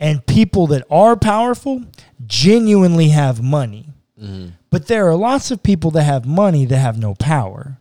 And 0.00 0.26
people 0.26 0.66
that 0.68 0.84
are 0.90 1.16
powerful 1.16 1.84
genuinely 2.26 3.08
have 3.08 3.42
money. 3.42 3.90
Mm-hmm. 4.20 4.48
But 4.70 4.86
there 4.86 5.06
are 5.08 5.14
lots 5.14 5.50
of 5.50 5.62
people 5.62 5.90
that 5.92 6.04
have 6.04 6.24
money 6.24 6.64
that 6.64 6.78
have 6.78 6.98
no 6.98 7.14
power. 7.14 7.78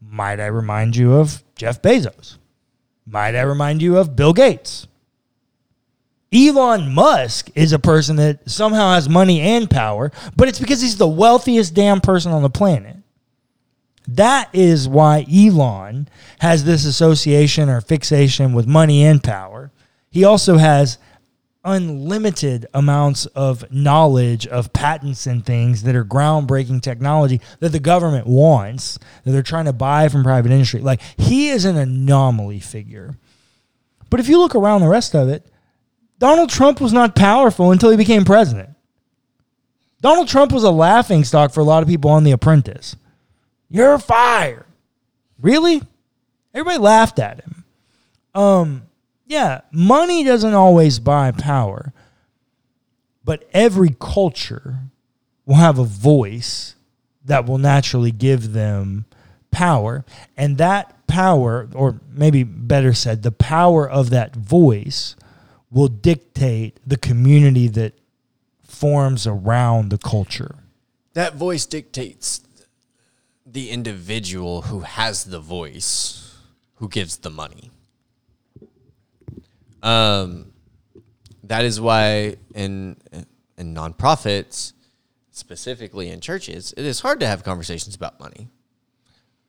Might 0.00 0.38
I 0.38 0.46
remind 0.46 0.96
you 0.96 1.14
of 1.14 1.42
Jeff 1.56 1.82
Bezos? 1.82 2.38
Might 3.04 3.34
I 3.34 3.42
remind 3.42 3.82
you 3.82 3.96
of 3.98 4.14
Bill 4.14 4.32
Gates? 4.32 4.86
Elon 6.36 6.92
Musk 6.92 7.50
is 7.54 7.72
a 7.72 7.78
person 7.78 8.16
that 8.16 8.50
somehow 8.50 8.92
has 8.92 9.08
money 9.08 9.40
and 9.40 9.70
power, 9.70 10.12
but 10.36 10.48
it's 10.48 10.58
because 10.58 10.82
he's 10.82 10.98
the 10.98 11.08
wealthiest 11.08 11.72
damn 11.72 12.00
person 12.00 12.30
on 12.32 12.42
the 12.42 12.50
planet. 12.50 12.96
That 14.06 14.50
is 14.52 14.86
why 14.86 15.24
Elon 15.32 16.08
has 16.40 16.64
this 16.64 16.84
association 16.84 17.70
or 17.70 17.80
fixation 17.80 18.52
with 18.52 18.66
money 18.66 19.02
and 19.04 19.22
power. 19.22 19.72
He 20.10 20.24
also 20.24 20.58
has 20.58 20.98
unlimited 21.64 22.66
amounts 22.74 23.26
of 23.26 23.70
knowledge 23.72 24.46
of 24.46 24.72
patents 24.72 25.26
and 25.26 25.44
things 25.44 25.82
that 25.82 25.96
are 25.96 26.04
groundbreaking 26.04 26.82
technology 26.82 27.40
that 27.58 27.70
the 27.70 27.80
government 27.80 28.26
wants 28.26 28.98
that 29.24 29.32
they're 29.32 29.42
trying 29.42 29.64
to 29.64 29.72
buy 29.72 30.08
from 30.08 30.22
private 30.22 30.52
industry. 30.52 30.80
Like 30.80 31.00
he 31.16 31.48
is 31.48 31.64
an 31.64 31.76
anomaly 31.76 32.60
figure. 32.60 33.16
But 34.10 34.20
if 34.20 34.28
you 34.28 34.38
look 34.38 34.54
around 34.54 34.82
the 34.82 34.88
rest 34.88 35.16
of 35.16 35.28
it, 35.28 35.44
Donald 36.18 36.50
Trump 36.50 36.80
was 36.80 36.92
not 36.92 37.14
powerful 37.14 37.70
until 37.72 37.90
he 37.90 37.96
became 37.96 38.24
president. 38.24 38.70
Donald 40.00 40.28
Trump 40.28 40.52
was 40.52 40.64
a 40.64 40.70
laughing 40.70 41.24
stock 41.24 41.52
for 41.52 41.60
a 41.60 41.64
lot 41.64 41.82
of 41.82 41.88
people 41.88 42.10
on 42.10 42.24
The 42.24 42.32
Apprentice. 42.32 42.96
You're 43.68 43.98
fired. 43.98 44.66
Really? 45.40 45.82
Everybody 46.54 46.78
laughed 46.78 47.18
at 47.18 47.40
him. 47.40 47.64
Um, 48.34 48.82
yeah, 49.26 49.62
money 49.72 50.24
doesn't 50.24 50.54
always 50.54 50.98
buy 50.98 51.32
power, 51.32 51.92
but 53.24 53.48
every 53.52 53.96
culture 53.98 54.76
will 55.44 55.56
have 55.56 55.78
a 55.78 55.84
voice 55.84 56.74
that 57.24 57.46
will 57.46 57.58
naturally 57.58 58.12
give 58.12 58.52
them 58.52 59.04
power. 59.50 60.04
And 60.36 60.58
that 60.58 61.06
power, 61.06 61.68
or 61.74 62.00
maybe 62.12 62.44
better 62.44 62.94
said, 62.94 63.22
the 63.22 63.32
power 63.32 63.88
of 63.88 64.10
that 64.10 64.36
voice 64.36 65.16
will 65.70 65.88
dictate 65.88 66.78
the 66.86 66.96
community 66.96 67.68
that 67.68 67.98
forms 68.62 69.26
around 69.26 69.90
the 69.90 69.98
culture. 69.98 70.56
That 71.14 71.34
voice 71.34 71.66
dictates 71.66 72.42
the 73.44 73.70
individual 73.70 74.62
who 74.62 74.80
has 74.80 75.24
the 75.24 75.40
voice, 75.40 76.36
who 76.74 76.88
gives 76.88 77.18
the 77.18 77.30
money. 77.30 77.70
Um, 79.82 80.52
that 81.44 81.64
is 81.64 81.80
why 81.80 82.36
in 82.54 82.96
in 83.56 83.74
nonprofits, 83.74 84.72
specifically 85.30 86.10
in 86.10 86.20
churches, 86.20 86.74
it 86.76 86.84
is 86.84 87.00
hard 87.00 87.20
to 87.20 87.26
have 87.26 87.44
conversations 87.44 87.94
about 87.94 88.18
money. 88.20 88.48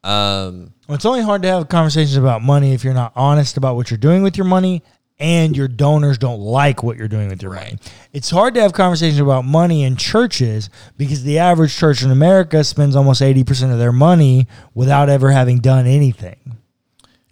Um, 0.03 0.73
Well, 0.87 0.95
it's 0.95 1.05
only 1.05 1.21
hard 1.21 1.41
to 1.41 1.49
have 1.49 1.67
conversations 1.69 2.15
about 2.15 2.41
money 2.41 2.73
if 2.73 2.83
you're 2.83 2.93
not 2.93 3.11
honest 3.15 3.57
about 3.57 3.75
what 3.75 3.89
you're 3.89 3.97
doing 3.97 4.21
with 4.21 4.37
your 4.37 4.45
money 4.45 4.83
and 5.19 5.57
your 5.57 5.67
donors 5.67 6.17
don't 6.17 6.39
like 6.39 6.83
what 6.83 6.97
you're 6.97 7.07
doing 7.07 7.29
with 7.29 7.41
your 7.41 7.53
money. 7.53 7.79
It's 8.13 8.29
hard 8.29 8.53
to 8.53 8.61
have 8.61 8.73
conversations 8.73 9.19
about 9.19 9.45
money 9.45 9.83
in 9.83 9.95
churches 9.95 10.69
because 10.95 11.23
the 11.23 11.39
average 11.39 11.75
church 11.75 12.03
in 12.03 12.11
America 12.11 12.63
spends 12.63 12.95
almost 12.95 13.21
80% 13.21 13.71
of 13.71 13.79
their 13.79 13.91
money 13.91 14.47
without 14.75 15.09
ever 15.09 15.31
having 15.31 15.59
done 15.59 15.87
anything. 15.87 16.57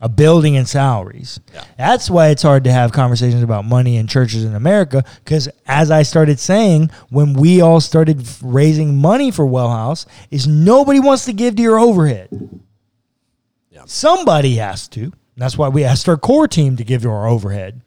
A 0.01 0.09
building 0.09 0.57
and 0.57 0.67
salaries. 0.67 1.39
Yeah. 1.53 1.63
That's 1.77 2.09
why 2.09 2.27
it's 2.27 2.43
hard 2.43 2.65
to 2.65 2.71
have 2.71 2.91
conversations 2.91 3.41
about 3.41 3.65
money 3.65 3.95
in 3.95 4.07
churches 4.07 4.43
in 4.43 4.53
America. 4.53 5.03
Because 5.23 5.47
as 5.65 5.89
I 5.89 6.03
started 6.03 6.39
saying, 6.39 6.91
when 7.09 7.33
we 7.33 7.61
all 7.61 7.79
started 7.79 8.27
raising 8.41 8.97
money 8.97 9.31
for 9.31 9.45
Wellhouse, 9.45 10.05
is 10.29 10.47
nobody 10.47 10.99
wants 10.99 11.25
to 11.25 11.33
give 11.33 11.55
to 11.55 11.61
your 11.61 11.79
overhead. 11.79 12.29
Yeah. 13.71 13.83
Somebody 13.85 14.55
has 14.55 14.87
to. 14.89 15.13
That's 15.37 15.57
why 15.57 15.67
we 15.69 15.83
asked 15.83 16.07
our 16.07 16.17
core 16.17 16.47
team 16.47 16.77
to 16.77 16.83
give 16.83 17.01
to 17.03 17.09
our 17.09 17.27
overhead. 17.27 17.81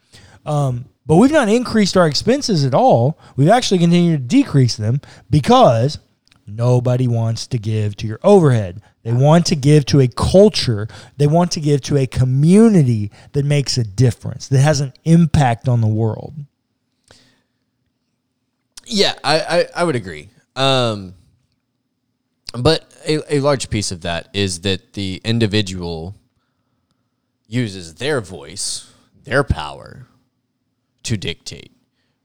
Um, 0.45 0.87
but 1.07 1.17
we've 1.17 1.33
not 1.33 1.49
increased 1.49 1.97
our 1.97 2.07
expenses 2.07 2.65
at 2.65 2.75
all. 2.75 3.19
We've 3.37 3.49
actually 3.49 3.79
continued 3.79 4.29
to 4.29 4.37
decrease 4.37 4.77
them 4.77 5.01
because 5.31 5.99
nobody 6.47 7.09
wants 7.09 7.47
to 7.49 7.59
give 7.59 7.97
to 7.97 8.07
your 8.07 8.21
overhead. 8.23 8.83
They 9.03 9.13
want 9.13 9.47
to 9.47 9.57
give 9.57 9.87
to 9.87 10.01
a 10.01 10.09
culture. 10.09 10.87
They 11.17 11.27
want 11.27 11.53
to 11.53 11.61
give 11.61 11.81
to 11.83 11.97
a 11.97 12.07
community 12.07 13.11
that 13.33 13.47
makes 13.47 13.79
a 13.79 13.85
difference, 13.85 14.49
that 14.49 14.61
has 14.61 14.81
an 14.81 14.93
impact 15.05 15.69
on 15.69 15.81
the 15.81 15.87
world. 15.87 16.35
yeah, 18.85 19.15
I, 19.25 19.41
I, 19.41 19.67
I 19.77 19.85
would 19.85 19.97
agree. 19.97 20.29
Um, 20.57 21.15
But 22.53 22.85
a, 23.07 23.37
a 23.37 23.41
large 23.41 23.71
piece 23.71 23.93
of 23.93 24.01
that 24.03 24.29
is 24.33 24.61
that 24.61 24.95
the 24.95 25.21
individual 25.25 26.15
uses 27.49 27.95
their 27.95 28.21
voice, 28.21 28.93
their 29.25 29.43
power 29.43 30.07
to 31.05 31.17
dictate, 31.17 31.73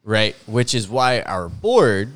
right? 0.04 0.36
Which 0.46 0.76
is 0.76 0.88
why 0.90 1.22
our 1.22 1.48
board 1.50 2.12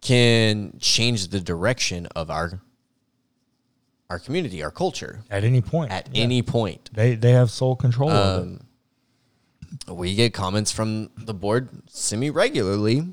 can 0.00 0.78
change 0.80 1.28
the 1.28 1.40
direction 1.40 2.06
of 2.16 2.30
our 2.30 2.60
our 4.10 4.18
community, 4.18 4.62
our 4.62 4.70
culture 4.70 5.20
At 5.30 5.42
any 5.42 5.62
point. 5.62 5.90
at 5.90 6.08
Yeah. 6.14 6.22
any 6.24 6.42
point. 6.42 6.90
they 6.92 7.14
they 7.14 7.32
have 7.32 7.50
sole 7.50 7.76
control 7.76 8.10
of 8.10 8.46
it. 8.46 8.60
Um, 9.88 9.96
we 9.96 10.14
get 10.14 10.34
comments 10.34 10.70
from 10.70 11.08
the 11.16 11.32
board 11.32 11.68
semi 11.88 12.28
regularly. 12.30 13.08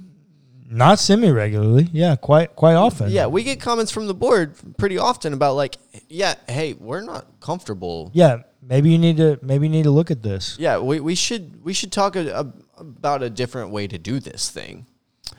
Not 0.71 0.99
semi 0.99 1.31
regularly. 1.31 1.89
Yeah, 1.93 2.15
quite 2.17 2.55
quite 2.55 2.73
often. 2.75 3.09
Yeah, 3.11 3.27
we 3.27 3.43
get 3.43 3.61
comments 3.61 3.91
from 3.91 4.07
the 4.07 4.13
board 4.13 4.55
pretty 4.77 4.97
often 4.97 5.31
about 5.33 5.55
like, 5.55 5.77
yeah, 6.09 6.35
hey, 6.47 6.73
we're 6.73 7.01
not 7.01 7.39
comfortable. 7.39 8.11
Yeah. 8.13 8.41
Maybe 8.61 8.91
you 8.91 8.97
need 8.97 9.17
to 9.17 9.39
maybe 9.41 9.67
you 9.67 9.71
need 9.71 9.83
to 9.83 9.91
look 9.91 10.11
at 10.11 10.21
this. 10.21 10.57
Yeah, 10.59 10.79
we, 10.79 10.99
we 10.99 11.15
should 11.15 11.63
we 11.63 11.73
should 11.73 11.91
talk 11.91 12.15
a, 12.15 12.27
a, 12.41 12.53
about 12.79 13.23
a 13.23 13.29
different 13.29 13.71
way 13.71 13.87
to 13.87 13.97
do 13.97 14.19
this 14.19 14.49
thing. 14.49 14.85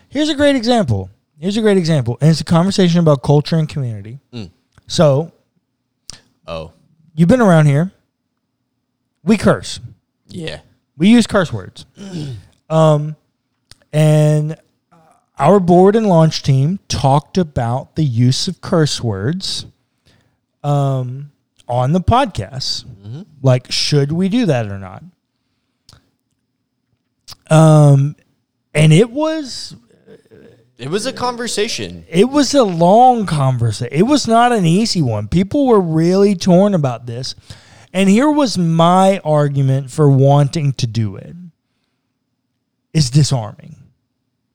Here's 0.09 0.29
a 0.29 0.35
great 0.35 0.57
example. 0.57 1.11
Here's 1.39 1.57
a 1.57 1.61
great 1.63 1.79
example. 1.79 2.19
And 2.21 2.31
it's 2.31 2.41
a 2.41 2.45
conversation 2.45 3.01
about 3.01 3.23
culture 3.23 3.57
and 3.57 3.69
community. 3.69 4.19
Mm. 4.33 4.51
So 4.87 5.33
Oh, 6.47 6.73
you've 7.15 7.29
been 7.29 7.41
around 7.41 7.67
here. 7.67 7.93
We 9.23 9.37
curse. 9.37 9.81
yeah. 10.29 10.61
We 10.97 11.09
use 11.09 11.27
curse 11.27 11.51
words. 11.53 11.87
um, 12.71 13.17
and 13.93 14.57
our 15.39 15.59
board 15.61 15.97
and 15.97 16.07
launch 16.07 16.43
team 16.43 16.79
talked 16.89 17.39
about 17.39 17.97
the 17.97 18.05
use 18.05 18.49
of 18.49 18.61
curse 18.61 19.03
words 19.03 19.65
um, 20.63 21.31
on 21.71 21.93
the 21.93 22.01
podcast. 22.01 22.85
Like, 23.43 23.71
should 23.73 24.13
we 24.13 24.29
do 24.29 24.47
that 24.47 24.67
or 24.67 24.79
not? 24.79 25.03
Um, 27.51 28.17
and 28.75 28.93
it 28.93 29.11
was 29.11 29.75
It 30.79 30.89
was 30.89 31.07
a 31.07 31.13
conversation. 31.13 32.05
it 32.09 32.29
was 32.29 32.55
a 32.55 32.63
long 32.65 33.27
conversation. 33.27 33.93
It 33.97 34.05
was 34.05 34.29
not 34.29 34.53
an 34.53 34.65
easy 34.65 35.03
one. 35.03 35.29
People 35.29 35.67
were 35.67 35.81
really 35.81 36.35
torn 36.35 36.75
about 36.75 37.07
this. 37.07 37.35
And 37.93 38.09
here 38.09 38.31
was 38.31 38.57
my 38.57 39.19
argument 39.25 39.91
for 39.91 40.09
wanting 40.09 40.73
to 40.75 40.87
do 40.87 41.17
it. 41.17 41.35
Is 42.93 43.11
disarming. 43.11 43.77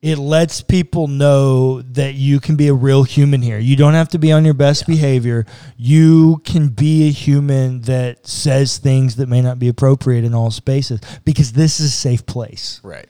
It 0.06 0.20
lets 0.20 0.62
people 0.62 1.08
know 1.08 1.82
that 1.82 2.14
you 2.14 2.40
can 2.40 2.56
be 2.56 2.68
a 2.68 2.76
real 2.76 3.02
human 3.02 3.42
here. 3.42 3.58
You 3.58 3.76
don't 3.76 3.96
have 3.96 4.10
to 4.10 4.20
be 4.20 4.32
on 4.32 4.46
your 4.46 4.54
best 4.54 4.86
behavior. 4.86 5.48
You 5.78 6.44
can 6.46 6.68
be 6.68 7.08
a 7.08 7.12
human 7.12 7.82
that 7.82 8.28
says 8.28 8.78
things 8.78 9.16
that 9.16 9.28
may 9.28 9.42
not 9.42 9.58
be 9.58 9.68
appropriate 9.68 10.24
in 10.24 10.36
all 10.36 10.52
spaces 10.52 11.00
because 11.24 11.54
this 11.54 11.80
is 11.80 11.88
a 11.88 11.98
safe 11.98 12.24
place. 12.28 12.80
Right. 12.84 13.08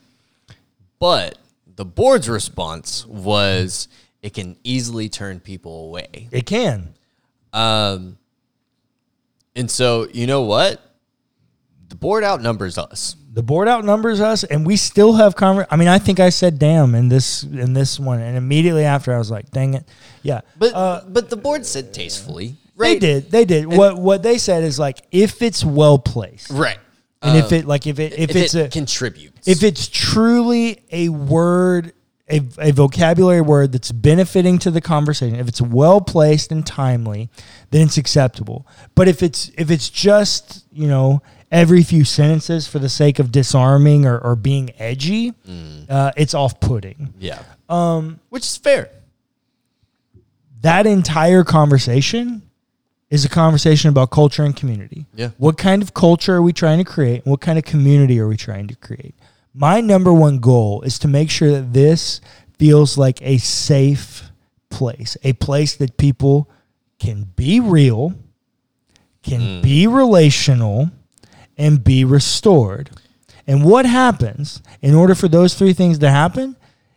But 0.98 1.36
the 1.66 1.84
board's 1.84 2.30
response 2.30 3.04
was 3.04 3.88
it 4.22 4.32
can 4.32 4.56
easily 4.64 5.10
turn 5.10 5.40
people 5.40 5.88
away. 5.88 6.28
It 6.32 6.46
can. 6.46 6.94
Um, 7.52 8.16
and 9.54 9.70
so, 9.70 10.08
you 10.14 10.26
know 10.26 10.40
what? 10.40 10.80
The 11.90 11.96
board 11.96 12.24
outnumbers 12.24 12.78
us. 12.78 13.16
The 13.36 13.42
board 13.42 13.68
outnumbers 13.68 14.18
us, 14.22 14.44
and 14.44 14.64
we 14.66 14.76
still 14.78 15.12
have 15.12 15.36
conver- 15.36 15.66
I 15.70 15.76
mean, 15.76 15.88
I 15.88 15.98
think 15.98 16.20
I 16.20 16.30
said 16.30 16.58
"damn" 16.58 16.94
in 16.94 17.10
this 17.10 17.42
in 17.42 17.74
this 17.74 18.00
one, 18.00 18.18
and 18.18 18.34
immediately 18.34 18.84
after 18.84 19.14
I 19.14 19.18
was 19.18 19.30
like, 19.30 19.50
"Dang 19.50 19.74
it!" 19.74 19.84
Yeah, 20.22 20.40
But 20.58 20.72
uh, 20.74 21.02
but 21.06 21.28
the 21.28 21.36
board 21.36 21.66
said 21.66 21.92
tastefully. 21.92 22.56
they 22.78 22.98
did. 22.98 23.30
They 23.30 23.44
did. 23.44 23.66
what 23.66 23.98
what 23.98 24.22
they 24.22 24.38
said 24.38 24.64
is 24.64 24.78
like, 24.78 25.02
if 25.12 25.42
it's 25.42 25.62
well 25.62 25.98
placed, 25.98 26.48
Right. 26.50 26.78
and 27.20 27.36
if 27.36 27.52
Um, 27.52 27.58
it 27.58 27.66
like 27.66 27.86
if 27.86 27.98
it 28.00 28.14
if, 28.14 28.30
if 28.30 28.36
it's 28.36 28.54
it 28.54 28.66
a 28.66 28.68
contributes. 28.70 29.46
if 29.46 29.62
it's 29.62 29.86
truly 29.86 30.82
a 30.90 31.10
word 31.10 31.92
a, 32.28 32.40
a 32.58 32.72
vocabulary 32.72 33.40
word 33.40 33.72
that's 33.72 33.92
benefiting 33.92 34.58
to 34.58 34.70
the 34.70 34.80
conversation 34.80 35.38
if 35.38 35.46
it's 35.46 35.60
well 35.60 36.00
placed 36.00 36.50
and 36.50 36.66
timely 36.66 37.28
then 37.70 37.82
it's 37.86 37.96
acceptable 37.96 38.66
but 38.94 39.06
if 39.08 39.22
it's 39.22 39.50
if 39.56 39.70
it's 39.70 39.88
just 39.88 40.64
you 40.72 40.88
know 40.88 41.22
every 41.52 41.82
few 41.84 42.04
sentences 42.04 42.66
for 42.66 42.80
the 42.80 42.88
sake 42.88 43.20
of 43.20 43.30
disarming 43.30 44.04
or, 44.04 44.18
or 44.18 44.34
being 44.34 44.70
edgy 44.78 45.32
uh, 45.88 46.10
it's 46.16 46.34
off-putting 46.34 47.14
yeah. 47.18 47.42
Um, 47.68 48.20
which 48.30 48.44
is 48.44 48.56
fair. 48.56 48.90
that 50.62 50.86
entire 50.86 51.44
conversation 51.44 52.42
is 53.08 53.24
a 53.24 53.28
conversation 53.28 53.88
about 53.88 54.10
culture 54.10 54.42
and 54.42 54.56
community. 54.56 55.06
Yeah. 55.14 55.30
What 55.38 55.56
kind 55.56 55.80
of 55.80 55.94
culture 55.94 56.34
are 56.34 56.42
we 56.42 56.52
trying 56.52 56.78
to 56.78 56.84
create? 56.84 57.24
What 57.24 57.40
kind 57.40 57.56
of 57.56 57.64
community 57.64 58.18
are 58.18 58.26
we 58.26 58.36
trying 58.36 58.66
to 58.66 58.74
create? 58.76 59.14
My 59.58 59.80
number 59.80 60.12
one 60.12 60.38
goal 60.38 60.82
is 60.82 60.98
to 60.98 61.08
make 61.08 61.30
sure 61.30 61.50
that 61.50 61.72
this 61.72 62.20
feels 62.58 62.98
like 62.98 63.22
a 63.22 63.38
safe 63.38 64.30
place, 64.68 65.16
a 65.24 65.32
place 65.32 65.74
that 65.76 65.96
people 65.96 66.50
can 66.98 67.22
be 67.36 67.58
real, 67.58 68.12
can 69.22 69.40
mm. 69.40 69.62
be 69.62 69.86
relational, 69.86 70.90
and 71.56 71.82
be 71.82 72.04
restored. 72.04 72.90
And 73.46 73.64
what 73.64 73.86
happens 73.86 74.60
in 74.82 74.94
order 74.94 75.14
for 75.14 75.26
those 75.26 75.54
three 75.54 75.72
things 75.72 75.98
to 76.00 76.10
happen 76.10 76.56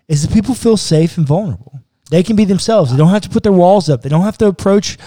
is 0.09 0.23
that 0.27 0.33
people 0.33 0.53
feel 0.53 0.75
safe 0.75 1.17
and 1.17 1.25
vulnerable. 1.25 1.79
They 2.09 2.23
can 2.23 2.35
be 2.35 2.43
themselves. 2.43 2.91
They 2.91 2.97
don't 2.97 3.09
have 3.09 3.21
to 3.21 3.29
put 3.29 3.43
their 3.43 3.53
walls 3.53 3.89
up. 3.89 4.01
They 4.01 4.09
don't 4.09 4.23
have 4.23 4.37
to 4.39 4.47
approach 4.47 4.97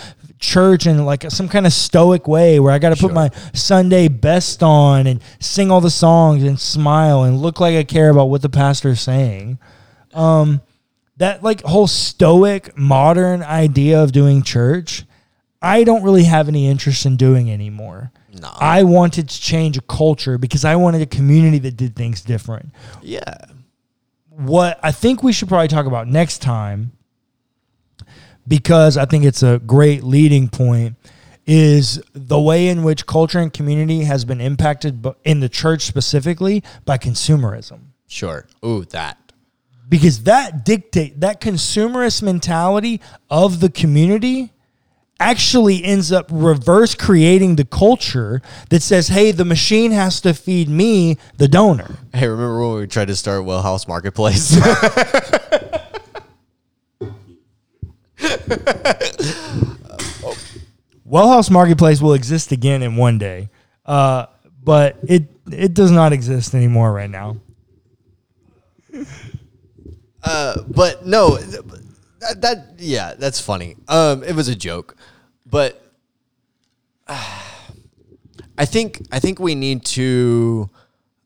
church 0.42 0.86
in 0.86 1.04
like 1.06 1.30
some 1.30 1.48
kind 1.48 1.66
of 1.66 1.72
stoic 1.72 2.26
way 2.28 2.60
where 2.60 2.72
I 2.72 2.78
got 2.78 2.90
to 2.90 2.96
put 2.96 3.08
Sure. 3.08 3.12
my 3.14 3.30
Sunday 3.54 4.08
best 4.08 4.62
on 4.62 5.06
and 5.06 5.22
sing 5.40 5.70
all 5.70 5.80
the 5.80 5.90
songs 5.90 6.42
and 6.42 6.58
smile 6.60 7.22
and 7.22 7.38
look 7.40 7.60
like 7.60 7.74
I 7.76 7.84
care 7.84 8.10
about 8.10 8.26
what 8.26 8.42
the 8.42 8.48
pastor 8.50 8.90
is 8.90 9.00
saying. 9.00 9.58
Um, 10.12 10.60
that 11.16 11.42
like 11.42 11.62
whole 11.62 11.86
stoic 11.86 12.76
modern 12.76 13.42
idea 13.42 14.02
of 14.02 14.12
doing 14.12 14.42
church, 14.42 15.04
I 15.62 15.84
don't 15.84 16.02
really 16.02 16.24
have 16.24 16.48
any 16.48 16.66
interest 16.68 17.06
in 17.06 17.16
doing 17.16 17.50
anymore. 17.50 18.10
No. 18.40 18.50
I 18.58 18.82
wanted 18.82 19.28
to 19.28 19.40
change 19.40 19.76
a 19.78 19.82
culture 19.82 20.38
because 20.38 20.64
I 20.64 20.74
wanted 20.76 21.02
a 21.02 21.06
community 21.06 21.58
that 21.60 21.76
did 21.76 21.94
things 21.94 22.20
different. 22.22 22.70
yeah. 23.00 23.34
What 24.28 24.80
I 24.82 24.92
think 24.92 25.22
we 25.22 25.32
should 25.32 25.48
probably 25.48 25.68
talk 25.68 25.84
about 25.86 26.08
next 26.08 26.38
time, 26.38 26.92
because 28.46 28.96
I 28.96 29.04
think 29.04 29.24
it's 29.24 29.42
a 29.42 29.58
great 29.58 30.02
leading 30.02 30.48
point, 30.48 30.96
is 31.46 32.00
the 32.12 32.40
way 32.40 32.68
in 32.68 32.82
which 32.82 33.06
culture 33.06 33.38
and 33.38 33.52
community 33.52 34.04
has 34.04 34.24
been 34.24 34.40
impacted 34.40 35.04
in 35.24 35.40
the 35.40 35.48
church 35.48 35.82
specifically 35.82 36.62
by 36.84 36.98
consumerism. 36.98 37.80
Sure. 38.06 38.46
Ooh, 38.64 38.84
that. 38.86 39.18
Because 39.88 40.22
that 40.24 40.64
dictate 40.64 41.20
that 41.20 41.40
consumerist 41.40 42.22
mentality 42.22 43.00
of 43.28 43.60
the 43.60 43.68
community 43.68 44.52
actually 45.20 45.84
ends 45.84 46.10
up 46.10 46.26
reverse 46.30 46.94
creating 46.94 47.56
the 47.56 47.64
culture 47.64 48.42
that 48.70 48.82
says, 48.82 49.08
hey, 49.08 49.30
the 49.30 49.44
machine 49.44 49.92
has 49.92 50.20
to 50.20 50.34
feed 50.34 50.68
me, 50.68 51.16
the 51.36 51.46
donor. 51.46 51.96
Hey, 52.12 52.26
remember 52.26 52.60
when 52.60 52.80
we 52.80 52.86
tried 52.86 53.08
to 53.08 53.16
start 53.16 53.44
Wellhouse 53.44 53.86
Marketplace? 53.86 54.56
Wellhouse 61.06 61.50
Marketplace 61.50 62.00
will 62.00 62.14
exist 62.14 62.52
again 62.52 62.82
in 62.82 62.96
one 62.96 63.18
day, 63.18 63.50
uh, 63.84 64.26
but 64.62 64.98
it 65.06 65.24
it 65.50 65.74
does 65.74 65.90
not 65.90 66.12
exist 66.12 66.54
anymore 66.54 66.92
right 66.92 67.10
now. 67.10 67.36
but 70.68 71.04
no, 71.04 71.36
that, 71.36 72.40
that 72.40 72.74
yeah, 72.78 73.14
that's 73.14 73.40
funny. 73.40 73.76
Um, 73.88 74.22
it 74.22 74.34
was 74.34 74.48
a 74.48 74.54
joke, 74.54 74.96
but 75.44 75.82
I 77.08 78.64
think 78.64 79.02
I 79.10 79.18
think 79.18 79.40
we 79.40 79.54
need 79.54 79.84
to 79.86 80.70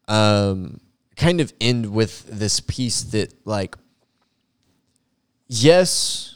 um, 0.09 0.81
kind 1.17 1.41
of 1.41 1.53
end 1.61 1.93
with 1.93 2.27
this 2.27 2.61
piece 2.61 3.03
that 3.03 3.35
like 3.45 3.77
yes, 5.49 6.36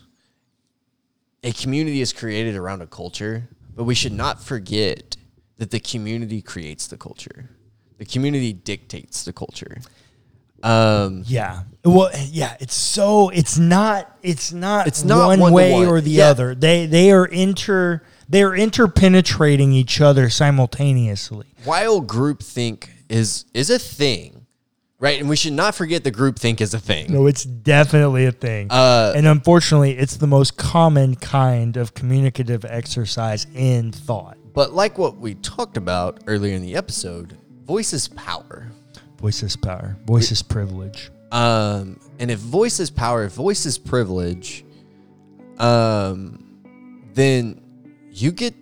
a 1.42 1.52
community 1.52 2.00
is 2.00 2.12
created 2.12 2.56
around 2.56 2.82
a 2.82 2.86
culture, 2.86 3.48
but 3.74 3.84
we 3.84 3.94
should 3.94 4.12
not 4.12 4.42
forget 4.42 5.16
that 5.58 5.70
the 5.70 5.80
community 5.80 6.42
creates 6.42 6.86
the 6.86 6.96
culture. 6.96 7.50
The 7.98 8.04
community 8.04 8.52
dictates 8.52 9.24
the 9.24 9.32
culture. 9.32 9.78
Um, 10.62 11.24
Yeah. 11.26 11.62
Well, 11.84 12.10
yeah, 12.30 12.56
it's 12.60 12.74
so 12.74 13.30
it's 13.30 13.58
not 13.58 14.14
it's 14.22 14.52
not 14.52 14.86
It's 14.86 15.04
not 15.04 15.26
one 15.28 15.40
one 15.40 15.52
way 15.54 15.72
one. 15.72 15.86
or 15.86 16.00
the 16.02 16.10
Yeah. 16.10 16.28
other. 16.30 16.54
They 16.54 16.84
they 16.86 17.10
are 17.10 17.24
inter 17.24 18.02
they're 18.28 18.54
interpenetrating 18.54 19.72
each 19.72 20.00
other 20.00 20.28
simultaneously. 20.30 21.46
while 21.64 22.02
groupthink 22.02 22.88
is 23.08 23.46
is 23.54 23.70
a 23.70 23.78
thing, 23.78 24.39
right? 25.00 25.18
And 25.18 25.28
we 25.28 25.34
should 25.34 25.54
not 25.54 25.74
forget 25.74 26.04
the 26.04 26.10
group 26.10 26.38
think 26.38 26.60
is 26.60 26.72
a 26.74 26.78
thing. 26.78 27.12
No, 27.12 27.26
it's 27.26 27.44
definitely 27.44 28.26
a 28.26 28.32
thing. 28.32 28.70
Uh, 28.70 29.14
and 29.16 29.26
unfortunately, 29.26 29.98
it's 29.98 30.18
the 30.18 30.26
most 30.26 30.56
common 30.56 31.16
kind 31.16 31.76
of 31.76 31.94
communicative 31.94 32.64
exercise 32.64 33.46
in 33.54 33.90
thought. 33.90 34.36
but 34.52 34.72
like 34.72 34.98
what 34.98 35.16
we 35.16 35.34
talked 35.36 35.76
about 35.76 36.22
earlier 36.26 36.54
in 36.54 36.62
the 36.62 36.76
episode, 36.76 37.36
voice 37.66 37.92
is 37.92 38.06
power. 38.08 38.70
Voice 39.18 39.42
is 39.42 39.56
power. 39.56 39.96
Voice 40.06 40.30
is 40.30 40.42
privilege. 40.42 41.10
Um, 41.32 41.98
and 42.18 42.30
if 42.30 42.38
voice 42.38 42.80
is 42.80 42.90
power, 42.90 43.24
if 43.24 43.32
voice 43.32 43.64
is 43.66 43.78
privilege, 43.78 44.64
um, 45.58 46.60
then 47.14 47.60
you 48.10 48.32
get 48.32 48.54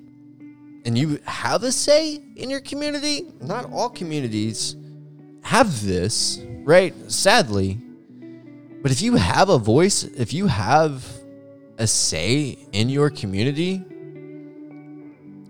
and 0.85 0.97
you 0.97 1.19
have 1.27 1.63
a 1.65 1.73
say 1.73 2.21
in 2.37 2.51
your 2.51 2.61
community. 2.61 3.27
Not 3.41 3.71
all 3.73 3.89
communities 3.89 4.77
have 5.49 5.83
this, 5.83 6.45
right? 6.63 6.95
Sadly. 7.11 7.81
But 8.83 8.93
if 8.93 9.01
you 9.01 9.17
have 9.17 9.49
a 9.49 9.57
voice, 9.57 10.05
if 10.05 10.35
you 10.35 10.47
have 10.47 11.07
a 11.79 11.87
say 11.87 12.59
in 12.73 12.91
your 12.91 13.09
community, 13.09 13.83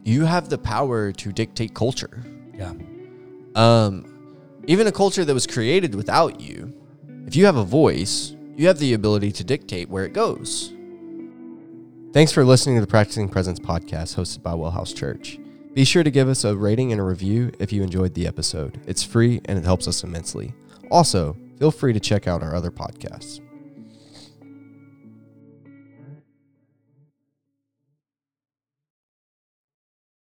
you 0.04 0.24
have 0.24 0.50
the 0.50 0.56
power 0.56 1.10
to 1.10 1.32
dictate 1.32 1.74
culture. 1.74 2.24
Yeah. 2.54 2.74
Um, 3.56 4.62
even 4.68 4.86
a 4.86 4.92
culture 4.92 5.24
that 5.24 5.34
was 5.34 5.48
created 5.48 5.96
without 5.96 6.40
you, 6.40 6.72
if 7.26 7.34
you 7.34 7.44
have 7.46 7.56
a 7.56 7.64
voice, 7.64 8.36
you 8.56 8.68
have 8.68 8.78
the 8.78 8.94
ability 8.94 9.32
to 9.32 9.42
dictate 9.42 9.88
where 9.88 10.04
it 10.04 10.12
goes. 10.12 10.72
Thanks 12.12 12.30
for 12.30 12.44
listening 12.44 12.76
to 12.76 12.82
the 12.82 12.86
Practicing 12.86 13.28
Presence 13.28 13.58
podcast 13.58 14.14
hosted 14.14 14.44
by 14.44 14.52
Wellhouse 14.52 14.94
Church. 14.94 15.40
Be 15.78 15.84
sure 15.84 16.02
to 16.02 16.10
give 16.10 16.28
us 16.28 16.42
a 16.42 16.56
rating 16.56 16.90
and 16.90 17.00
a 17.00 17.04
review 17.04 17.52
if 17.60 17.72
you 17.72 17.84
enjoyed 17.84 18.12
the 18.14 18.26
episode. 18.26 18.80
It's 18.88 19.04
free 19.04 19.40
and 19.44 19.56
it 19.56 19.64
helps 19.64 19.86
us 19.86 20.02
immensely. 20.02 20.52
Also, 20.90 21.36
feel 21.56 21.70
free 21.70 21.92
to 21.92 22.00
check 22.00 22.26
out 22.26 22.42
our 22.42 22.52
other 22.52 22.72
podcasts. 22.72 23.40